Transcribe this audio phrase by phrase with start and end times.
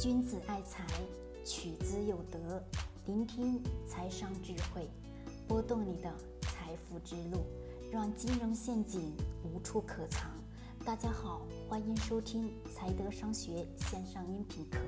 [0.00, 0.84] 君子爱财，
[1.44, 2.60] 取之有德。
[3.06, 4.90] 聆听财商智慧，
[5.46, 7.46] 拨动你的财富之路，
[7.92, 10.32] 让金融陷阱无处可藏。
[10.84, 14.78] 大家好，欢迎收听财德商学线上音频课。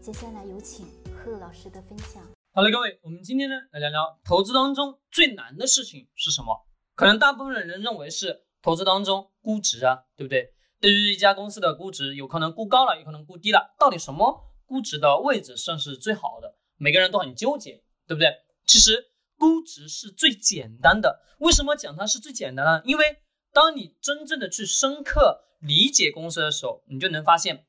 [0.00, 2.20] 接下来有请贺老师的分享。
[2.52, 6.66] 好了，各位，我们今天呢来聊聊投资当中最难的事情是什么？
[6.96, 10.52] 可能大部分人认为是投资当中估值啊，对不对？
[10.82, 16.56] 对于一家公司的估值，有可能估高了，有可能估低了，到底什么估值的位置算是最好的？
[16.76, 18.34] 每个人都很纠结，对不对？
[18.66, 21.20] 其实估值是最简单的。
[21.38, 22.82] 为什么讲它是最简单呢？
[22.84, 23.18] 因为
[23.52, 27.64] 当你真正的去深刻理解公司的时候，你就能发现，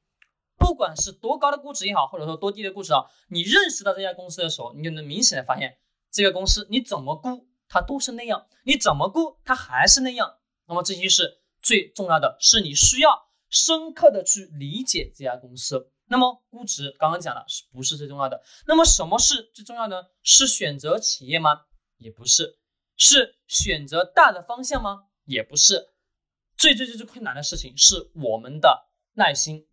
[0.57, 5.77] 不管是多高的估值也好，或者说多低的估值啊，你认识到这家公司的时候，你就能明显的发现，
[6.11, 10.37] 这个公司你怎么估它都是那样，你怎么估它还是那样。
[10.67, 11.42] 那么这些是。
[11.63, 15.89] 最重要的是，你需要深刻的去理解这家公司。
[16.07, 18.43] 那么，估值刚刚讲了，是不是最重要的？
[18.67, 20.11] 那么，什么是最重要的？
[20.21, 21.61] 是选择企业吗？
[21.97, 22.59] 也不是。
[22.95, 25.05] 是选择大的方向吗？
[25.25, 25.93] 也不是。
[26.55, 29.67] 最最最最困难的事情是我们的耐心，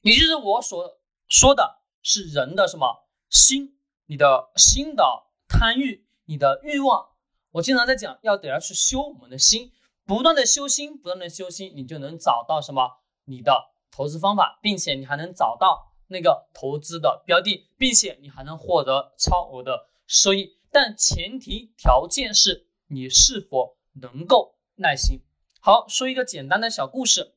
[0.00, 5.04] 也就是我所说的是人的什么心，你的心的
[5.46, 7.10] 贪欲，你的欲望。
[7.50, 9.70] 我经常在讲，要得要去修我们的心。
[10.04, 13.02] 不断的修心，不断的修心，你就能找到什么？
[13.24, 20.58] 你的投资方法，并且你还能找到那个投资的标的，并且你还能获得超额的收益。
[20.72, 25.20] 但前提条件是你是否能够耐心。
[25.60, 27.36] 好，说一个简单的小故事。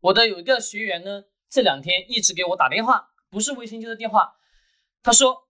[0.00, 4.36] 我的有一个学员呢，这两天一直给我打电话，不是微信就是电话。
[5.02, 5.48] 他说：“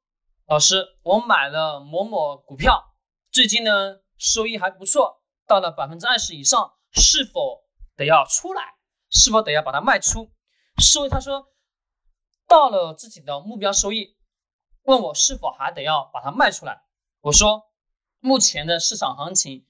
[0.49, 2.95] 老师，我买了某某股票，
[3.31, 7.65] 最近呢收益还不错。”到了百分之二十以上，是否
[7.97, 8.75] 得要出来？
[9.11, 10.31] 是否得要把它卖出？
[10.79, 11.47] 收益他说
[12.49, 14.17] 到了自己的目标收益，
[14.83, 16.83] 问我是否还得要把它卖出来？
[17.21, 17.63] 我说
[18.21, 19.67] 目前的市场行情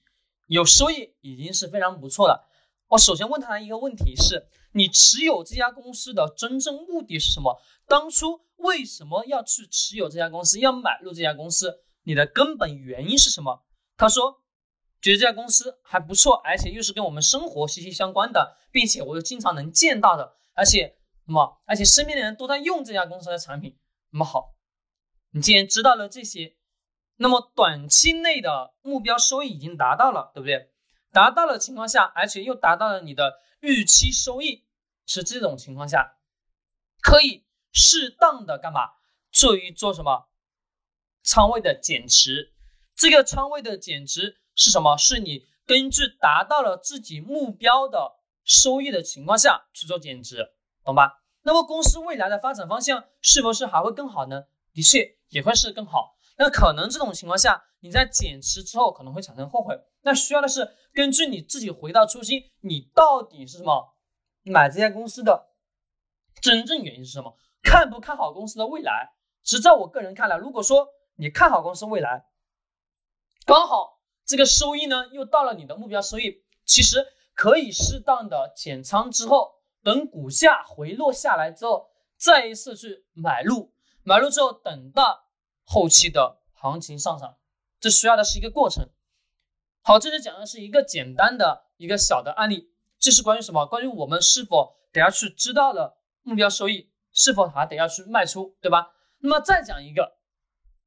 [0.47, 2.49] 有收益已经是非常不错了。
[2.87, 7.61] 我首先问他一个问题是：你持有这家公司的真正目的是什么？
[7.87, 10.59] 当初为什么要去持有这家公司？
[10.59, 11.83] 要买入这家公司？
[12.03, 13.63] 你的根本原因是什么？
[13.97, 14.41] 他说。
[15.05, 23.77] 觉得这家公司还不错，而且又是跟我们生活息息相关的，并且我又经常能见到的，而且那么而且身边的人都在用这家公司的产品，
[24.09, 24.55] 那么好，
[25.29, 26.55] 你既然知道了这些，
[27.17, 30.71] 那么短期内的目标收益已经达到了，对不对？
[31.11, 34.65] 达到了情况下，而且又达到了你的预期收益，
[35.05, 36.17] 是这种情况下，
[36.99, 38.93] 可以适当的干嘛？
[39.31, 40.29] 做一做什么？
[41.21, 42.53] 仓位的减持，
[42.95, 44.41] 这个仓位的减持。
[44.55, 44.97] 是什么？
[44.97, 51.21] 是你根据达到了自己目标的收益的情况下去做减值，懂吧？
[51.43, 54.45] 那么公司未来的发展方向是不是还会更好呢？
[54.73, 56.15] 的确也会是更好。
[56.37, 59.79] 那可能这种情况下，你在减持之后可能会产生后悔。
[60.01, 63.95] 那需要的是根据你自己回到初心，你到底是什么
[64.43, 65.49] 买这家公司的
[66.41, 67.37] 真正原因是什么？
[67.63, 69.13] 看不看好公司的未来？
[69.43, 72.25] 只在我个人看来，如果说你看好公司未来，
[73.45, 73.94] 刚好。
[74.25, 77.05] 这个收益呢，又到了你的目标收益，其实
[77.35, 83.71] 可以适当的减仓之后，等股价回落下来之后，再一次去买入，
[84.01, 85.27] 买入之后等到
[85.63, 87.37] 后期的行情上涨，
[87.79, 88.89] 这需要的是一个过程。
[89.83, 93.67] 好，这是讲的是一个简单的一个小的案例，这是关于什么？
[93.67, 98.95] 关于我们是否得要去知道了目标收益，是否还得要去卖出，对吧？
[99.19, 100.17] 那么再讲一个，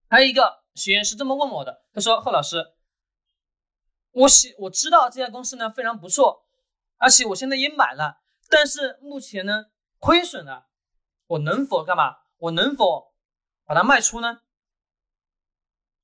[0.09, 2.73] 还有一个学员是这么问我的，他说：贺老师。
[4.19, 6.45] 我喜我知道这家公司呢非常不错，
[6.97, 8.21] 而且我现在也买了，
[8.51, 9.67] 但是目前呢
[9.99, 10.67] 亏损了，
[11.27, 12.17] 我能否干嘛？
[12.39, 13.15] 我能否
[13.65, 14.41] 把它卖出呢？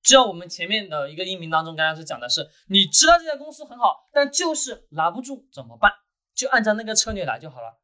[0.03, 5.91] 就像我们前面的一个音频当中，刚刚是讲的是，你知道这家公司很好，但就是拿不住怎么办？
[6.35, 7.81] 就按照那个策略来就好了，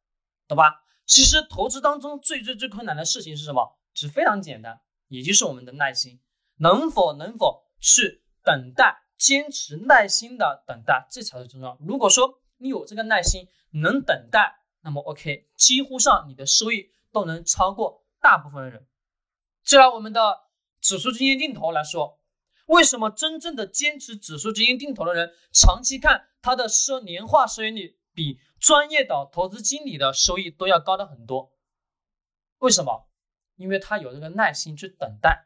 [0.47, 0.83] 懂吧？
[1.05, 3.77] 其实投资当中最最最困难的事情是什么？
[3.93, 6.21] 是非常简单，也就是我们的耐心，
[6.59, 8.97] 能否能否去等待？
[9.21, 11.77] 坚持耐心的等待，这才是重要。
[11.79, 18.87] 如果说你有这个耐心，能等待，那么 OK，几乎上你的收益都能超过大部分的人。
[19.63, 20.39] 就拿我们的
[20.81, 22.19] 指数基金定投来说，
[22.65, 31.53] 为什么真正的坚持指数基金定投的人，长期看他的收年化收益率比专业的投资经理的收益都要高的很多？
[32.57, 33.07] 为什么？
[33.55, 35.45] 因为他有这个耐心去等待。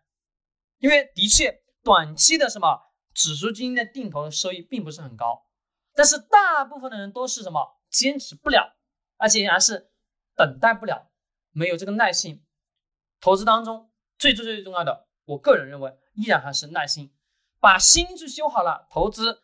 [0.80, 2.85] 因为的确，短期的什么？
[3.16, 5.48] 指数基金的定投的收益并不是很高，
[5.96, 8.76] 但是大部分的人都是什么坚持不了，
[9.16, 9.90] 而且还是
[10.36, 11.10] 等待不了，
[11.52, 12.44] 没有这个耐心。
[13.22, 17.12] 投资当中最最最重要的，我个人认为依然还是耐心，
[17.60, 19.44] 把心去修好了，投资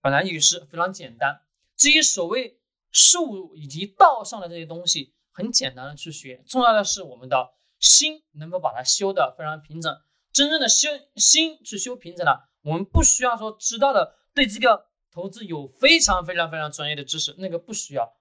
[0.00, 1.42] 本来也是非常简单。
[1.76, 2.60] 至于所谓
[2.90, 10.00] 术以及道上的这些东西，很简单的去学，重要的是我们的心能够把它修的非常平整。
[10.32, 18.16] 真正的修心去修平整了，我们不需要说知道的对这个投资有非常非常非常专业的知识，那个不需要，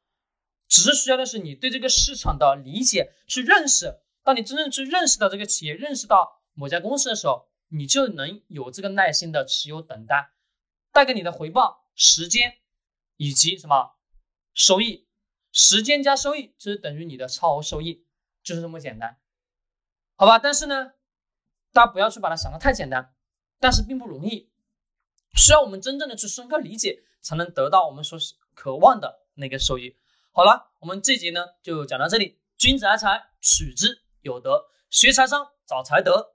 [0.68, 4.02] 只是需要的是你对这个市场的理解去认识。
[4.24, 10.32] 当你真正去认识到这个企业，认识到某家公司的时候，你就能有这个耐心的持有等待，
[10.92, 12.58] 带给你的回报时间
[13.18, 13.96] 以及什么
[14.54, 15.08] 收益，
[15.52, 18.06] 时间加收益就是等于你的超额收益，
[18.44, 19.18] 就是这么简单，
[20.16, 20.40] 好吧？
[20.40, 20.94] 但是呢？
[21.72, 23.14] 大家不要去把它想得太简单，
[23.60, 24.50] 但是并不容易，
[25.36, 28.18] 需要我们真正的去深刻理解，才能得到我们所
[28.54, 29.96] 渴望的那个收益。
[30.32, 32.40] 好了，我们这节呢就讲到这里。
[32.58, 36.34] 君子爱财，取之有德；学财商，找财德。